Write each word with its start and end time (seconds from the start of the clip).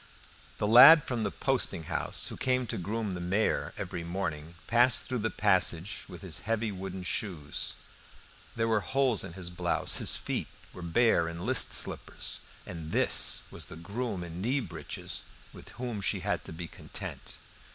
The 0.57 0.65
lad 0.65 1.03
from 1.03 1.21
the 1.21 1.29
posting 1.29 1.83
house 1.83 2.29
who 2.29 2.35
came 2.35 2.65
to 2.65 2.79
groom 2.79 3.13
the 3.13 3.21
mare 3.21 3.71
every 3.77 4.03
morning 4.03 4.55
passed 4.65 5.03
through 5.05 5.19
the 5.19 5.29
passage 5.29 6.05
with 6.07 6.23
his 6.23 6.39
heavy 6.39 6.71
wooden 6.71 7.03
shoes; 7.03 7.75
there 8.55 8.67
were 8.67 8.79
holes 8.79 9.23
in 9.23 9.33
his 9.33 9.51
blouse; 9.51 9.97
his 9.97 10.15
feet 10.15 10.47
were 10.73 10.81
bare 10.81 11.27
in 11.29 11.45
list 11.45 11.71
slippers. 11.71 12.39
And 12.65 12.91
this 12.91 13.43
was 13.51 13.65
the 13.65 13.75
groom 13.75 14.23
in 14.23 14.41
knee 14.41 14.59
britches 14.59 15.21
with 15.53 15.69
whom 15.77 16.01
she 16.01 16.21
had 16.21 16.43
to 16.45 16.51
be 16.51 16.67
content! 16.67 17.37